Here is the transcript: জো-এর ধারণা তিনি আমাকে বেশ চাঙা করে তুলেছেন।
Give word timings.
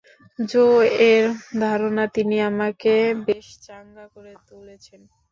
জো-এর 0.49 1.23
ধারণা 1.61 2.05
তিনি 2.15 2.37
আমাকে 2.49 2.93
বেশ 3.25 3.47
চাঙা 3.65 4.05
করে 4.13 4.33
তুলেছেন। 4.47 5.01